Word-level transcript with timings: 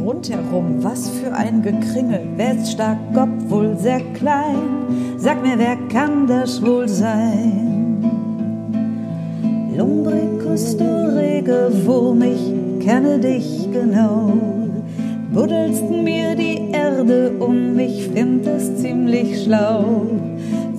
rundherum? 0.00 0.82
Was 0.82 1.08
für 1.08 1.32
ein 1.32 1.62
Gekringel. 1.62 2.22
Wer 2.36 2.56
ist 2.56 2.72
stark, 2.72 2.98
obwohl 3.14 3.76
sehr 3.76 4.00
klein? 4.14 5.16
Sag 5.16 5.42
mir, 5.42 5.58
wer 5.58 5.76
kann 5.88 6.26
das 6.26 6.62
wohl 6.62 6.88
sein? 6.88 7.70
Lumbricus, 9.76 10.76
du 10.76 11.16
rege 11.16 11.70
Wurm, 11.84 12.22
ich 12.22 12.84
kenne 12.84 13.18
dich 13.18 13.68
genau. 13.72 14.32
Buddelst 15.32 15.88
mir 15.88 16.34
die 16.34 16.70
Erde 16.72 17.32
um, 17.38 17.78
ich 17.78 18.08
find 18.08 18.46
es 18.46 18.76
ziemlich 18.82 19.44
schlau. 19.44 20.06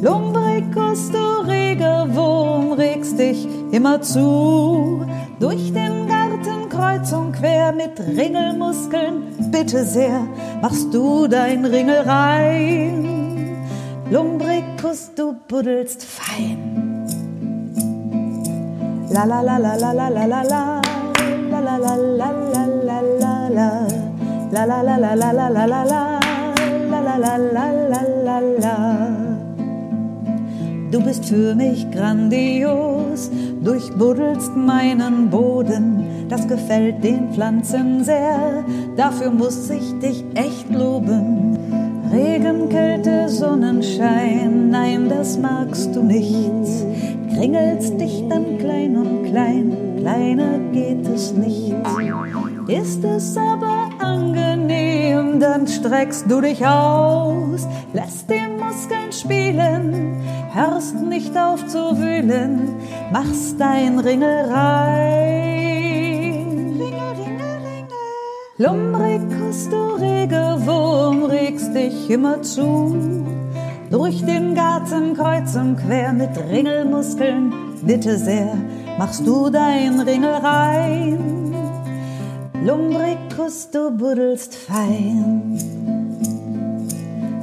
Lumbricus, 0.02 1.12
du 1.12 1.48
rege 1.48 2.08
Wurm, 2.14 2.74
regst 2.74 3.18
dich 3.18 3.48
immer 3.72 4.02
zu. 4.02 5.06
Durch 5.40 5.72
den 5.74 6.08
Garten 6.08 6.21
kreuz 6.82 7.14
und 7.14 7.34
quer 7.34 7.72
mit 7.72 8.00
Ringelmuskeln, 8.00 9.52
bitte 9.52 9.86
sehr, 9.86 10.22
machst 10.62 10.92
du 10.94 11.28
dein 11.28 11.64
Ringel 11.64 12.02
rein. 12.02 13.58
Lumbricus, 14.10 15.14
du 15.16 15.36
buddelst 15.48 16.04
fein. 16.04 17.06
La 19.10 19.26
la 19.26 19.42
la 19.42 19.58
la 19.58 19.76
la 19.76 19.92
la 19.92 20.10
la 20.10 20.24
la 20.24 20.42
la 20.42 20.82
la 21.52 21.60
la 21.60 21.78
la 21.78 21.96
la 22.20 22.32
la 22.52 22.66
la 22.88 23.02
la 23.20 23.50
la 23.50 23.88
La 24.52 24.66
la 24.66 24.82
la 24.82 24.98
la 24.98 25.14
la 25.14 25.32
la 25.32 25.50
la 25.50 25.66
la 25.66 25.84
la 25.84 26.20
la 26.92 27.18
la 27.18 27.18
la 27.18 27.38
la 27.38 27.66
la 27.90 28.02
la 28.26 28.40
la 28.60 29.01
Du 30.92 31.00
bist 31.00 31.24
für 31.24 31.56
mich 31.56 31.90
grandios, 31.90 33.32
durchbuddelst 33.64 34.58
meinen 34.58 35.30
Boden, 35.30 36.28
das 36.28 36.46
gefällt 36.50 37.02
den 37.02 37.32
Pflanzen 37.34 38.04
sehr, 38.04 38.66
dafür 38.98 39.32
muss 39.32 39.70
ich 39.70 39.98
dich 40.00 40.26
echt 40.36 40.70
loben. 40.70 41.58
Regen, 42.12 42.68
Kälte, 42.68 43.30
Sonnenschein, 43.30 44.70
nein, 44.70 45.08
das 45.08 45.38
magst 45.38 45.96
du 45.96 46.04
nicht. 46.04 46.52
Kringelst 47.34 47.98
dich 47.98 48.26
dann 48.28 48.58
klein 48.58 48.98
und 48.98 49.32
klein, 49.32 49.96
kleiner 49.98 50.60
geht 50.74 51.08
es 51.08 51.32
nicht. 51.32 51.74
Ist 52.68 53.02
es 53.06 53.38
aber 53.38 53.90
angenehm, 54.00 55.40
dann 55.40 55.68
streckst 55.68 56.30
du 56.30 56.42
dich 56.42 56.68
aus, 56.68 57.66
lässt 57.94 58.30
Muskeln 58.72 59.12
spielen, 59.12 60.16
hörst 60.54 60.96
nicht 60.96 61.38
auf 61.38 61.68
zu 61.68 61.98
wühlen, 62.00 62.70
machst 63.12 63.60
dein 63.60 64.00
Ringel 64.00 64.50
rein. 64.50 66.48
Ringel, 66.80 67.12
ringel, 67.20 67.58
ringel. 67.68 67.98
Lumbricus, 68.58 69.68
du 69.70 69.96
rege 69.96 70.56
Wurm, 70.66 71.26
regst 71.26 71.76
dich 71.76 72.10
immer 72.10 72.42
zu. 72.44 73.26
Durch 73.90 74.24
den 74.26 74.56
Garten 74.56 75.18
kreuz 75.18 75.54
und 75.58 75.76
quer 75.76 76.14
mit 76.14 76.30
Ringelmuskeln, 76.50 77.52
bitte 77.82 78.18
sehr, 78.18 78.56
machst 78.98 79.28
du 79.28 79.50
dein 79.50 80.00
Ringel 80.00 80.36
rein. 80.36 81.54
Lumbricus, 82.64 83.70
du 83.70 83.92
buddelst 83.92 84.56
fein. 84.56 85.81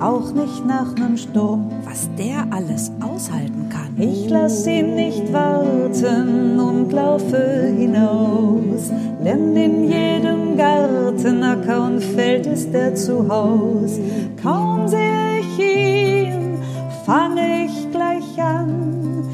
Auch 0.00 0.32
nicht 0.32 0.66
nach 0.66 0.94
nem 0.96 1.16
Sturm, 1.16 1.70
Was 1.84 2.08
der 2.18 2.46
alles 2.50 2.90
aushalten 3.00 3.68
kann. 3.70 3.96
ich 3.96 4.28
lass 4.28 4.66
ihn 4.66 4.94
nicht 4.96 5.32
warten 5.32 6.58
und 6.58 6.92
laufe 6.92 7.72
hinaus, 7.76 8.90
denn 9.24 9.56
in 9.56 9.84
jedem 9.84 10.56
Garten, 10.56 11.42
Acker 11.42 11.86
und 11.86 12.02
Feld 12.02 12.46
ist 12.46 12.74
er 12.74 12.94
zu 12.94 13.28
Haus. 13.28 13.98
Kaum 14.42 14.88
sehe 14.88 15.40
ich 15.40 15.58
ihn, 15.58 16.58
fange 17.06 17.66
ich 17.66 17.90
gleich 17.92 18.42
an, 18.42 19.24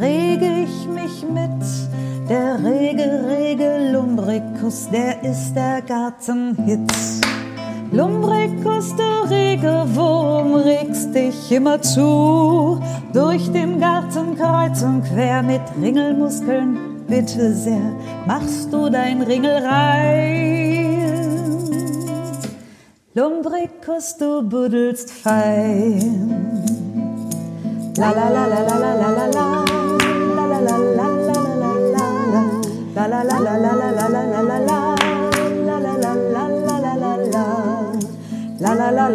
rege 0.00 0.64
ich 0.64 0.86
mich 0.88 1.24
mit. 1.32 2.28
Der 2.28 2.62
rege, 2.62 3.24
rege 3.26 3.90
Lumbricus, 3.92 4.88
der 4.92 5.22
ist 5.24 5.54
der 5.54 5.82
Gartenhit. 5.82 6.92
Lumbricus, 7.92 8.94
du 8.94 9.28
rege 9.28 9.84
Wurm, 9.94 10.54
regst 10.54 11.12
dich 11.12 11.50
immer 11.50 11.82
zu. 11.82 12.80
Durch 13.12 13.50
den 13.50 13.80
Garten 13.80 14.36
kreuz 14.36 14.82
und 14.82 15.02
quer 15.02 15.42
mit 15.42 15.62
Ringelmuskeln, 15.82 17.04
bitte 17.08 17.52
sehr, 17.52 17.96
machst 18.26 18.72
du 18.72 18.88
dein 18.90 19.22
Ringel 19.22 19.66
rein. 19.66 21.00
Lumbricus, 23.14 24.16
du 24.18 24.42
buddelst 24.48 25.10
fein. 25.10 26.62
La 27.96 28.12
la 28.12 28.28
la 28.28 28.46
la 28.46 28.60
la 28.62 28.78
la 28.78 28.94
la 28.94 29.10
la 29.10 29.26
la 29.26 29.69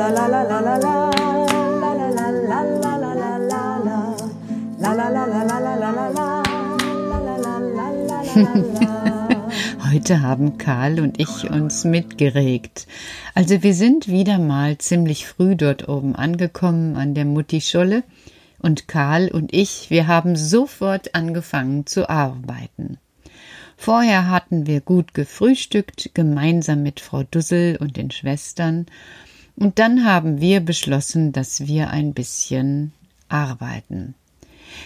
Heute 9.90 10.22
haben 10.22 10.58
Karl 10.58 11.00
und 11.00 11.18
ich 11.18 11.50
uns 11.50 11.86
mitgeregt. 11.86 12.88
Also 13.36 13.64
wir 13.64 13.74
sind 13.74 14.10
wieder 14.10 14.38
mal 14.38 14.78
ziemlich 14.80 15.28
früh 15.28 15.56
dort 15.56 15.88
oben 15.88 16.14
angekommen 16.14 16.98
an 16.98 17.14
der 17.14 17.24
Mutti-Scholle 17.24 18.04
und 18.60 18.90
Karl 18.90 19.30
und 19.30 19.54
ich, 19.54 19.90
wir 19.90 20.08
haben 20.08 20.36
sofort 20.36 21.16
angefangen 21.16 21.86
zu 21.86 22.10
arbeiten. 22.10 22.98
Vorher 23.78 24.30
hatten 24.30 24.68
wir 24.68 24.82
gut 24.82 25.14
gefrühstückt, 25.14 26.12
gemeinsam 26.14 26.84
mit 26.84 27.00
Frau 27.00 27.24
Dussel 27.24 27.78
und 27.78 27.96
den 27.96 28.12
Schwestern, 28.12 28.88
und 29.56 29.80
dann 29.80 30.06
haben 30.06 30.42
wir 30.42 30.60
beschlossen, 30.60 31.32
dass 31.32 31.68
wir 31.68 31.90
ein 31.90 32.14
bisschen 32.14 32.92
arbeiten. 33.30 34.16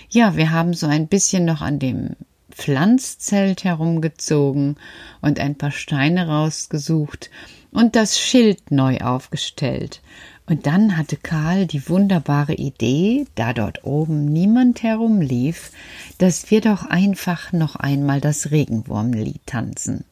Ja, 0.10 0.36
wir 0.36 0.52
haben 0.52 0.74
so 0.74 0.88
ein 0.88 1.08
bisschen 1.08 1.46
noch 1.46 1.62
an 1.62 1.80
dem 1.80 2.16
Pflanzzelt 2.52 3.64
herumgezogen 3.64 4.76
und 5.22 5.40
ein 5.40 5.56
paar 5.56 5.72
Steine 5.72 6.28
rausgesucht 6.28 7.30
und 7.72 7.96
das 7.96 8.20
Schild 8.20 8.72
neu 8.72 9.00
aufgestellt. 9.00 10.02
Und 10.46 10.66
dann 10.66 10.98
hatte 10.98 11.16
Karl 11.16 11.68
die 11.68 11.88
wunderbare 11.88 12.56
Idee, 12.56 13.28
da 13.36 13.54
dort 13.54 13.84
oben 13.84 14.26
niemand 14.26 14.82
herumlief, 14.82 15.72
dass 16.18 16.50
wir 16.50 16.62
doch 16.62 16.86
einfach 16.86 17.54
noch 17.54 17.76
einmal 17.76 18.20
das 18.20 18.50
Regenwurmlied 18.50 19.42
tanzen. 19.46 20.06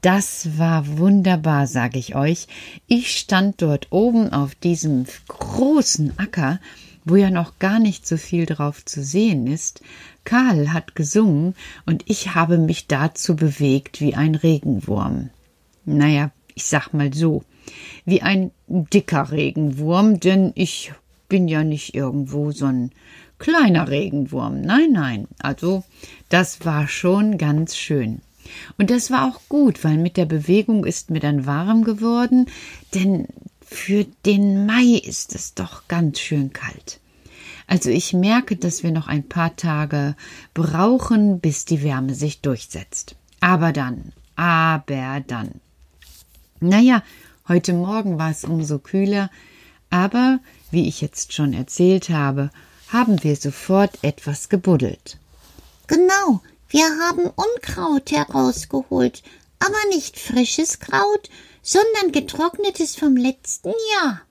Das 0.00 0.58
war 0.58 0.98
wunderbar, 0.98 1.66
sage 1.66 1.98
ich 1.98 2.14
euch. 2.14 2.46
Ich 2.86 3.18
stand 3.18 3.60
dort 3.60 3.88
oben 3.90 4.32
auf 4.32 4.54
diesem 4.54 5.04
großen 5.28 6.18
Acker, 6.18 6.58
wo 7.04 7.16
ja 7.16 7.30
noch 7.30 7.58
gar 7.58 7.78
nicht 7.78 8.06
so 8.06 8.16
viel 8.16 8.46
drauf 8.46 8.84
zu 8.84 9.02
sehen 9.02 9.46
ist. 9.46 9.82
Karl 10.24 10.72
hat 10.72 10.94
gesungen 10.94 11.54
und 11.84 12.04
ich 12.06 12.34
habe 12.34 12.56
mich 12.56 12.86
dazu 12.86 13.36
bewegt 13.36 14.00
wie 14.00 14.14
ein 14.14 14.34
Regenwurm. 14.34 15.30
Naja, 15.84 16.30
ich 16.54 16.64
sag 16.64 16.94
mal 16.94 17.12
so, 17.12 17.44
wie 18.06 18.22
ein 18.22 18.52
dicker 18.68 19.30
Regenwurm, 19.30 20.18
denn 20.18 20.52
ich 20.54 20.92
bin 21.28 21.46
ja 21.46 21.62
nicht 21.62 21.94
irgendwo 21.94 22.52
so 22.52 22.66
ein 22.66 22.90
kleiner 23.38 23.88
Regenwurm. 23.88 24.62
Nein, 24.62 24.92
nein, 24.92 25.28
also 25.38 25.84
das 26.28 26.64
war 26.64 26.88
schon 26.88 27.36
ganz 27.38 27.76
schön. 27.76 28.22
Und 28.78 28.90
das 28.90 29.10
war 29.10 29.28
auch 29.28 29.40
gut, 29.48 29.84
weil 29.84 29.98
mit 29.98 30.16
der 30.16 30.26
Bewegung 30.26 30.84
ist 30.84 31.10
mir 31.10 31.20
dann 31.20 31.46
warm 31.46 31.84
geworden, 31.84 32.46
denn 32.94 33.26
für 33.64 34.04
den 34.26 34.66
Mai 34.66 35.00
ist 35.04 35.34
es 35.34 35.54
doch 35.54 35.86
ganz 35.86 36.18
schön 36.18 36.52
kalt. 36.52 37.00
Also 37.66 37.88
ich 37.88 38.12
merke, 38.12 38.56
dass 38.56 38.82
wir 38.82 38.90
noch 38.90 39.06
ein 39.06 39.28
paar 39.28 39.54
Tage 39.54 40.16
brauchen, 40.54 41.38
bis 41.38 41.66
die 41.66 41.84
Wärme 41.84 42.14
sich 42.14 42.40
durchsetzt. 42.40 43.14
Aber 43.38 43.72
dann, 43.72 44.12
aber 44.34 45.22
dann. 45.26 45.60
Naja, 46.58 47.04
heute 47.46 47.72
Morgen 47.72 48.18
war 48.18 48.32
es 48.32 48.44
umso 48.44 48.80
kühler, 48.80 49.30
aber 49.88 50.40
wie 50.72 50.88
ich 50.88 51.00
jetzt 51.00 51.32
schon 51.32 51.52
erzählt 51.52 52.10
habe, 52.10 52.50
haben 52.88 53.22
wir 53.22 53.36
sofort 53.36 54.02
etwas 54.02 54.48
gebuddelt. 54.48 55.18
Genau, 55.86 56.42
wir 56.70 56.84
haben 56.84 57.22
Unkraut 57.26 58.12
herausgeholt, 58.12 59.22
aber 59.58 59.76
nicht 59.90 60.18
frisches 60.18 60.78
Kraut, 60.78 61.28
sondern 61.62 62.12
getrocknetes 62.12 62.94
vom 62.96 63.16
letzten 63.16 63.72
Jahr. 63.94 64.22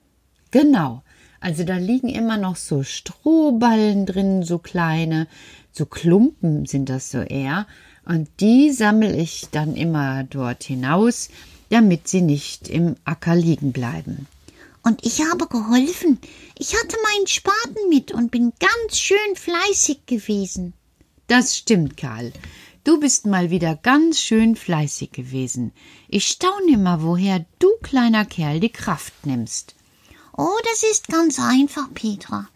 Genau, 0.51 1.03
also 1.41 1.63
da 1.63 1.75
liegen 1.75 2.09
immer 2.09 2.37
noch 2.37 2.55
so 2.55 2.83
Strohballen 2.83 4.05
drin, 4.05 4.43
so 4.43 4.57
kleine, 4.57 5.27
so 5.71 5.85
Klumpen 5.85 6.65
sind 6.65 6.89
das 6.89 7.11
so 7.11 7.19
eher. 7.19 7.67
Und 8.05 8.29
die 8.39 8.71
sammle 8.71 9.15
ich 9.15 9.47
dann 9.51 9.75
immer 9.75 10.23
dort 10.23 10.63
hinaus, 10.63 11.29
damit 11.69 12.07
sie 12.07 12.21
nicht 12.21 12.69
im 12.69 12.95
Acker 13.03 13.35
liegen 13.35 13.71
bleiben. 13.71 14.27
Und 14.81 15.05
ich 15.05 15.21
habe 15.29 15.47
geholfen. 15.47 16.19
Ich 16.57 16.73
hatte 16.73 16.97
meinen 17.03 17.27
Spaten 17.27 17.89
mit 17.89 18.11
und 18.13 18.31
bin 18.31 18.53
ganz 18.59 18.97
schön 18.97 19.35
fleißig 19.35 20.05
gewesen. 20.05 20.73
Das 21.29 21.55
stimmt, 21.55 21.95
Karl. 21.95 22.33
Du 22.83 22.99
bist 22.99 23.27
mal 23.27 23.51
wieder 23.51 23.75
ganz 23.75 24.19
schön 24.19 24.55
fleißig 24.55 25.11
gewesen. 25.11 25.73
Ich 26.07 26.25
staune 26.27 26.73
immer, 26.73 27.03
woher 27.03 27.45
du, 27.59 27.67
kleiner 27.83 28.25
Kerl, 28.25 28.59
die 28.59 28.71
Kraft 28.71 29.13
nimmst. 29.27 29.75
Oh, 30.35 30.57
das 30.63 30.81
ist 30.81 31.07
ganz 31.07 31.39
einfach, 31.39 31.93
Petra. 31.93 32.49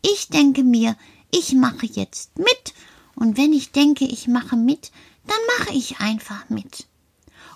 Ich 0.00 0.28
denke 0.28 0.62
mir, 0.62 0.96
ich 1.32 1.54
mache 1.54 1.86
jetzt 1.86 2.38
mit, 2.38 2.72
und 3.16 3.36
wenn 3.36 3.52
ich 3.52 3.72
denke, 3.72 4.04
ich 4.04 4.28
mache 4.28 4.56
mit, 4.56 4.92
dann 5.26 5.38
mache 5.58 5.74
ich 5.74 5.98
einfach 5.98 6.48
mit. 6.48 6.86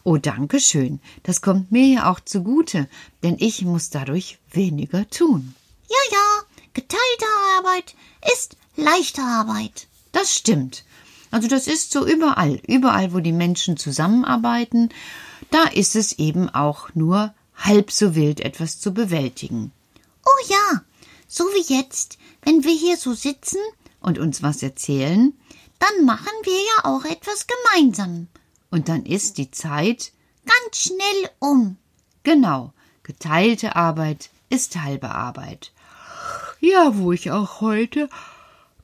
Oh, 0.03 0.17
danke 0.17 0.59
schön. 0.59 0.99
Das 1.23 1.41
kommt 1.41 1.71
mir 1.71 1.87
ja 1.87 2.11
auch 2.11 2.19
zugute, 2.19 2.89
denn 3.23 3.37
ich 3.39 3.63
muss 3.63 3.91
dadurch 3.91 4.39
weniger 4.51 5.09
tun. 5.09 5.55
Ja, 5.89 6.17
ja, 6.17 6.43
geteilte 6.73 7.27
Arbeit 7.59 7.95
ist 8.35 8.57
leichte 8.75 9.23
Arbeit. 9.23 9.87
Das 10.15 10.33
stimmt. 10.33 10.85
Also 11.33 11.49
das 11.49 11.67
ist 11.67 11.91
so 11.91 12.07
überall, 12.07 12.61
überall, 12.69 13.13
wo 13.13 13.19
die 13.19 13.33
Menschen 13.33 13.77
zusammenarbeiten, 13.77 14.91
da 15.51 15.65
ist 15.65 15.97
es 15.97 16.13
eben 16.13 16.49
auch 16.49 16.95
nur 16.95 17.35
halb 17.57 17.91
so 17.91 18.15
wild 18.15 18.39
etwas 18.39 18.79
zu 18.79 18.95
bewältigen. 18.95 19.73
Oh 20.25 20.49
ja, 20.49 20.83
so 21.27 21.43
wie 21.45 21.75
jetzt, 21.75 22.19
wenn 22.43 22.63
wir 22.63 22.73
hier 22.73 22.97
so 22.97 23.13
sitzen 23.13 23.59
und 24.01 24.21
uns 24.21 24.41
was 24.41 24.63
erzählen, 24.63 25.33
dann 25.81 26.07
machen 26.07 26.33
wir 26.45 26.53
ja 26.55 26.85
auch 26.85 27.05
etwas 27.05 27.47
gemeinsam. 27.49 28.29
Und 28.71 28.89
dann 28.89 29.05
ist 29.05 29.37
die 29.37 29.51
Zeit 29.51 30.13
ganz 30.47 30.77
schnell 30.79 31.31
um. 31.41 31.77
Genau, 32.23 32.73
geteilte 33.03 33.75
Arbeit 33.75 34.31
ist 34.49 34.81
halbe 34.81 35.11
Arbeit. 35.11 35.73
Ja, 36.61 36.97
wo 36.97 37.11
ich 37.11 37.33
auch 37.33 37.61
heute 37.61 38.09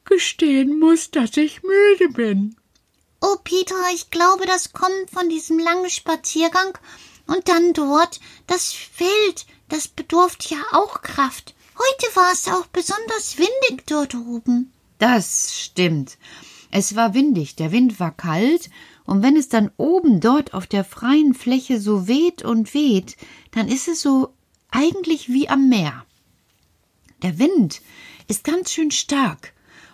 gestehen 0.04 0.78
muss, 0.78 1.10
dass 1.10 1.36
ich 1.36 1.62
müde 1.62 2.12
bin. 2.12 2.56
Oh, 3.20 3.36
Peter, 3.44 3.76
ich 3.94 4.10
glaube, 4.10 4.46
das 4.46 4.72
kommt 4.72 5.10
von 5.12 5.28
diesem 5.28 5.58
langen 5.58 5.90
Spaziergang 5.90 6.78
und 7.26 7.48
dann 7.48 7.72
dort 7.72 8.20
das 8.46 8.72
Feld, 8.72 9.46
das 9.68 9.88
bedurft 9.88 10.50
ja 10.50 10.58
auch 10.72 11.02
Kraft. 11.02 11.54
Heute 11.76 12.16
war 12.16 12.32
es 12.32 12.48
auch 12.48 12.66
besonders 12.66 13.38
windig 13.38 13.86
dort 13.86 14.14
oben. 14.14 14.72
Das 14.98 15.58
stimmt. 15.58 16.18
Es 16.70 16.94
war 16.94 17.14
windig, 17.14 17.56
der 17.56 17.72
Wind 17.72 17.98
war 18.00 18.16
kalt, 18.16 18.70
und 19.04 19.22
wenn 19.22 19.36
es 19.36 19.48
dann 19.48 19.72
oben 19.76 20.20
dort 20.20 20.54
auf 20.54 20.66
der 20.66 20.84
freien 20.84 21.34
Fläche 21.34 21.80
so 21.80 22.06
weht 22.06 22.44
und 22.44 22.74
weht, 22.74 23.16
dann 23.50 23.66
ist 23.66 23.88
es 23.88 24.00
so 24.02 24.34
eigentlich 24.70 25.28
wie 25.28 25.48
am 25.48 25.68
Meer. 25.68 26.06
Der 27.22 27.38
Wind 27.38 27.82
ist 28.28 28.44
ganz 28.44 28.70
schön 28.70 28.92
stark. 28.92 29.52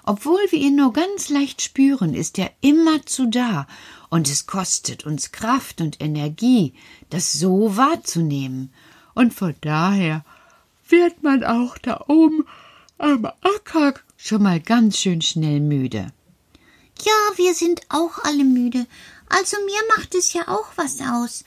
Obwohl 0.08 0.41
wir 0.50 0.61
ihn 0.61 0.76
nur 0.76 0.93
ganz 0.93 1.31
leicht 1.31 1.62
spüren, 1.62 2.14
ist 2.14 2.38
er 2.38 2.53
immerzu 2.61 3.26
da, 3.26 3.67
und 4.08 4.29
es 4.29 4.47
kostet 4.47 5.05
uns 5.05 5.32
Kraft 5.32 5.81
und 5.81 6.00
Energie, 6.00 6.75
das 7.11 7.32
so 7.32 7.76
wahrzunehmen. 7.76 8.73
Und 9.14 9.35
von 9.35 9.56
daher 9.61 10.25
wird 10.88 11.25
man 11.25 11.43
auch 11.43 11.76
da 11.79 12.05
oben 12.06 12.47
am 12.99 13.26
Acker 13.26 13.94
schon 14.17 14.44
mal 14.44 14.61
ganz 14.61 14.97
schön 14.97 15.23
schnell 15.23 15.58
müde. 15.58 16.12
Ja, 17.03 17.37
wir 17.37 17.55
sind 17.55 17.81
auch 17.88 18.19
alle 18.23 18.44
müde. 18.44 18.87
Also 19.29 19.56
mir 19.67 19.81
macht 19.97 20.14
es 20.14 20.32
ja 20.32 20.47
auch 20.47 20.69
was 20.76 21.00
aus. 21.00 21.44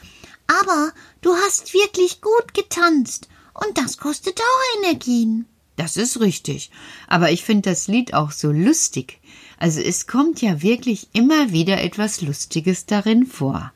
Aber 0.48 0.92
du 1.22 1.34
hast 1.34 1.74
wirklich 1.74 2.22
gut 2.22 2.54
getanzt. 2.54 3.30
Und 3.54 3.78
das 3.78 3.98
kostet 3.98 4.42
auch 4.42 4.84
Energien. 4.84 5.46
Das 5.80 5.96
ist 5.96 6.20
richtig. 6.20 6.72
Aber 7.08 7.32
ich 7.32 7.46
finde 7.46 7.70
das 7.70 7.88
Lied 7.88 8.14
auch 8.14 8.32
so 8.32 8.52
lustig. 8.52 9.22
Also 9.58 9.80
es 9.80 10.08
kommt 10.08 10.42
ja 10.42 10.62
wirklich 10.62 11.08
immer 11.14 11.54
wieder 11.54 11.82
etwas 11.82 12.20
Lustiges 12.20 12.86
darin 12.86 13.26
vor. 13.26 13.72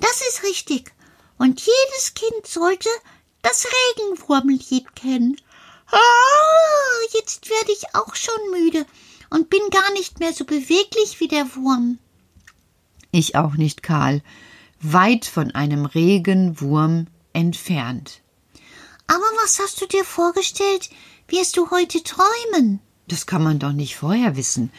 Das 0.00 0.22
ist 0.28 0.42
richtig. 0.42 0.90
Und 1.38 1.60
jedes 1.60 2.14
Kind 2.14 2.48
sollte 2.48 2.88
das 3.42 3.64
Regenwurmlied 3.64 4.96
kennen. 4.96 5.36
Ah, 5.92 7.14
jetzt 7.14 7.48
werde 7.48 7.70
ich 7.70 7.94
auch 7.94 8.16
schon 8.16 8.50
müde 8.50 8.84
und 9.30 9.50
bin 9.50 9.62
gar 9.70 9.92
nicht 9.92 10.18
mehr 10.18 10.32
so 10.32 10.44
beweglich 10.44 11.20
wie 11.20 11.28
der 11.28 11.54
Wurm. 11.54 12.00
Ich 13.12 13.36
auch 13.36 13.54
nicht, 13.54 13.84
Karl. 13.84 14.20
Weit 14.80 15.26
von 15.26 15.52
einem 15.52 15.86
Regenwurm 15.86 17.06
entfernt. 17.32 18.20
Aber 19.06 19.26
was 19.42 19.58
hast 19.58 19.80
du 19.80 19.86
dir 19.86 20.04
vorgestellt, 20.04 20.88
wirst 21.30 21.56
du 21.56 21.70
heute 21.70 22.02
träumen? 22.02 22.80
Das 23.08 23.26
kann 23.26 23.42
man 23.42 23.58
doch 23.58 23.72
nicht 23.72 23.96
vorher 23.96 24.36
wissen. 24.36 24.70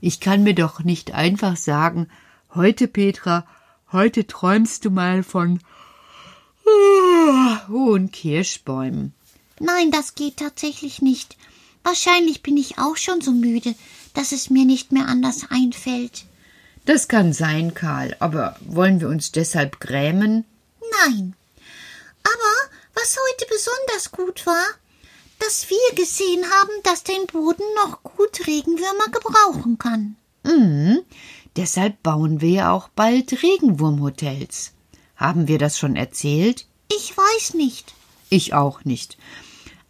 Ich 0.00 0.20
kann 0.20 0.42
mir 0.42 0.54
doch 0.54 0.84
nicht 0.84 1.12
einfach 1.12 1.56
sagen, 1.56 2.08
heute, 2.54 2.88
Petra, 2.88 3.46
heute 3.92 4.26
träumst 4.26 4.84
du 4.84 4.90
mal 4.90 5.22
von 5.22 5.60
hohen 7.68 8.10
Kirschbäumen. 8.10 9.12
Nein, 9.58 9.90
das 9.90 10.14
geht 10.14 10.38
tatsächlich 10.38 11.02
nicht. 11.02 11.36
Wahrscheinlich 11.82 12.42
bin 12.42 12.56
ich 12.56 12.78
auch 12.78 12.96
schon 12.96 13.20
so 13.20 13.32
müde, 13.32 13.74
dass 14.14 14.32
es 14.32 14.50
mir 14.50 14.64
nicht 14.64 14.92
mehr 14.92 15.06
anders 15.06 15.46
einfällt. 15.50 16.24
Das 16.86 17.08
kann 17.08 17.32
sein, 17.32 17.74
Karl, 17.74 18.16
aber 18.20 18.56
wollen 18.60 19.00
wir 19.00 19.08
uns 19.08 19.32
deshalb 19.32 19.80
grämen? 19.80 20.44
Nein. 21.04 21.34
Aber 22.22 22.74
was 22.94 23.16
heute 23.16 23.46
besonders 23.50 24.12
gut 24.12 24.46
war, 24.46 24.64
dass 25.40 25.68
wir 25.68 25.96
gesehen 25.96 26.44
haben, 26.44 26.70
dass 26.84 27.02
den 27.02 27.26
Boden 27.26 27.64
noch 27.84 28.02
gut 28.02 28.46
Regenwürmer 28.46 29.06
gebrauchen 29.10 29.78
kann. 29.78 30.16
Mhm. 30.44 31.00
Deshalb 31.56 32.02
bauen 32.02 32.40
wir 32.40 32.50
ja 32.50 32.72
auch 32.72 32.88
bald 32.88 33.42
Regenwurmhotels. 33.42 34.72
Haben 35.16 35.48
wir 35.48 35.58
das 35.58 35.78
schon 35.78 35.96
erzählt? 35.96 36.66
Ich 36.90 37.16
weiß 37.16 37.54
nicht. 37.54 37.94
Ich 38.30 38.54
auch 38.54 38.84
nicht. 38.84 39.18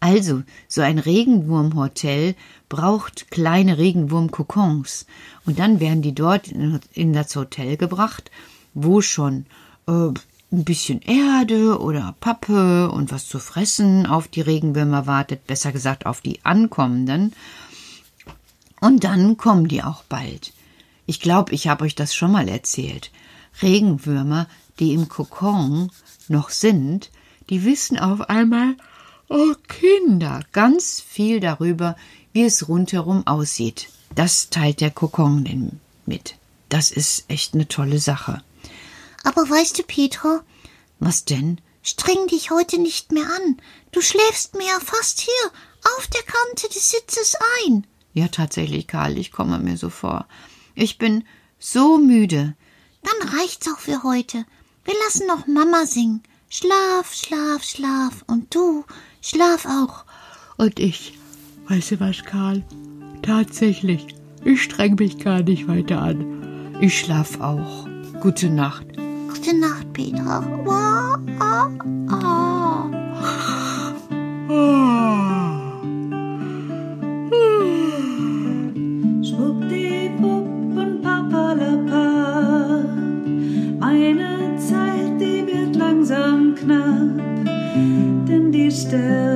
Also, 0.01 0.43
so 0.67 0.81
ein 0.81 0.99
Regenwurmhotel 0.99 2.35
braucht 2.71 3.31
kleine 3.31 3.77
Regenwurmkokons 3.77 5.07
und 5.45 5.59
dann 5.59 5.79
werden 5.79 6.01
die 6.01 6.15
dort 6.15 6.49
in 6.49 7.13
das 7.13 7.37
Hotel 7.37 7.77
gebracht, 7.77 8.31
wo 8.73 9.03
schon 9.03 9.45
äh, 9.87 10.09
ein 10.53 10.65
bisschen 10.65 11.01
Erde 11.03 11.81
oder 11.81 12.15
Pappe 12.21 12.91
und 12.91 13.13
was 13.13 13.29
zu 13.29 13.39
fressen 13.39 14.07
auf 14.07 14.27
die 14.27 14.41
Regenwürmer 14.41 15.07
wartet, 15.07 15.47
besser 15.47 15.73
gesagt 15.73 16.07
auf 16.07 16.21
die 16.21 16.45
ankommenden. 16.45 17.33
Und 18.81 19.05
dann 19.05 19.37
kommen 19.37 19.69
die 19.69 19.83
auch 19.83 20.03
bald. 20.05 20.53
Ich 21.07 21.21
glaube, 21.21 21.53
ich 21.53 21.69
habe 21.69 21.85
euch 21.85 21.95
das 21.95 22.15
schon 22.15 22.33
mal 22.33 22.49
erzählt. 22.49 23.11
Regenwürmer, 23.63 24.47
die 24.79 24.95
im 24.95 25.09
Kokon 25.09 25.91
noch 26.29 26.51
sind, 26.51 27.11
die 27.49 27.65
wissen 27.65 27.99
auf 27.99 28.23
einmal, 28.29 28.77
oh 29.29 29.55
Kinder, 29.69 30.41
ganz 30.53 31.01
viel 31.01 31.41
darüber, 31.41 31.97
wie 32.33 32.45
es 32.45 32.69
rundherum 32.69 33.27
aussieht. 33.27 33.89
Das 34.15 34.51
teilt 34.51 34.81
der 34.81 34.91
Kokon 34.91 35.79
mit. 36.07 36.37
Das 36.69 36.91
ist 36.91 37.25
echt 37.29 37.55
eine 37.55 37.69
tolle 37.69 37.99
Sache. 37.99 38.43
Aber 39.31 39.49
weißt 39.49 39.79
du, 39.79 39.85
Petra? 39.85 40.43
Was 40.99 41.25
denn? 41.25 41.61
Streng 41.83 42.27
dich 42.27 42.51
heute 42.51 42.81
nicht 42.81 43.13
mehr 43.13 43.23
an. 43.25 43.59
Du 43.93 44.01
schläfst 44.01 44.57
mir 44.57 44.67
ja 44.67 44.81
fast 44.81 45.21
hier 45.21 45.53
auf 45.97 46.09
der 46.09 46.23
Kante 46.23 46.69
des 46.69 46.91
Sitzes 46.91 47.37
ein. 47.65 47.87
Ja, 48.13 48.27
tatsächlich, 48.27 48.89
Karl, 48.89 49.17
ich 49.17 49.31
komme 49.31 49.61
mir 49.61 49.77
so 49.77 49.89
vor. 49.89 50.27
Ich 50.75 50.99
bin 50.99 51.23
so 51.61 51.97
müde. 51.97 52.57
Dann 53.05 53.29
reicht's 53.29 53.69
auch 53.73 53.79
für 53.79 54.03
heute. 54.03 54.45
Wir 54.85 54.95
lassen 55.05 55.29
noch 55.29 55.47
Mama 55.47 55.87
singen. 55.87 56.25
Schlaf, 56.49 57.15
schlaf, 57.15 57.63
schlaf. 57.63 58.25
Und 58.27 58.53
du, 58.53 58.85
schlaf 59.23 59.65
auch. 59.65 60.07
Und 60.57 60.81
ich, 60.81 61.17
weißt 61.69 61.93
du 61.93 62.01
was, 62.01 62.25
Karl? 62.25 62.65
Tatsächlich, 63.23 64.09
ich 64.45 64.61
streng 64.61 64.97
mich 64.97 65.19
gar 65.19 65.43
nicht 65.43 65.69
weiter 65.69 66.03
an. 66.03 66.81
Ich 66.81 66.99
schlaf 66.99 67.41
auch. 67.41 67.87
Gute 68.21 68.51
Nacht. 68.51 68.87
Gute 69.43 69.57
Nacht, 69.57 69.87
ah. 71.39 72.91
Schwuppdiwupp 79.23 80.77
und 80.77 81.01
papalapa. 81.01 82.85
Meine 83.79 84.59
Zeit, 84.59 85.19
die 85.19 85.47
wird 85.47 85.75
langsam 85.75 86.55
knapp, 86.55 87.17
denn 88.29 88.53
die 88.53 88.71
Sterne 88.71 89.30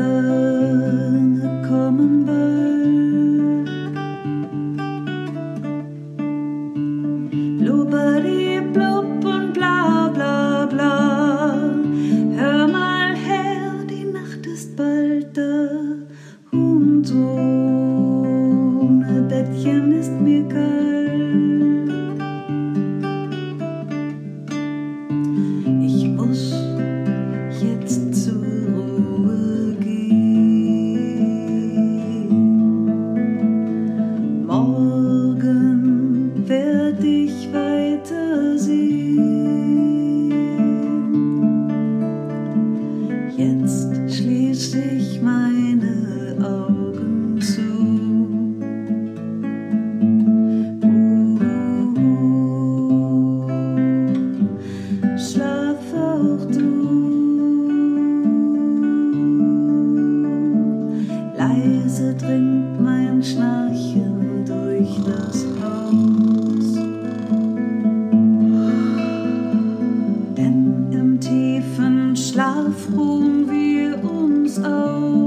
frohen 72.75 73.49
wir 73.51 74.03
uns 74.05 74.59
auf. 74.63 75.24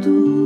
tudo. 0.00 0.39